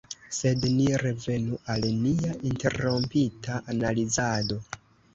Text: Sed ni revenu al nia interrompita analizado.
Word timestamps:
Sed 0.35 0.63
ni 0.77 0.87
revenu 1.01 1.59
al 1.75 1.87
nia 2.07 2.33
interrompita 2.55 3.63
analizado. 3.77 4.63